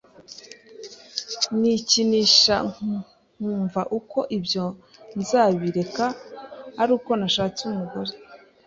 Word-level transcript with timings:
nikinisha 1.59 2.55
nkumva 3.35 3.81
ko 4.11 4.19
ibyo 4.37 4.65
nzabireka 5.19 6.05
aruko 6.81 7.09
nashatse 7.19 7.61
umugore. 7.71 8.11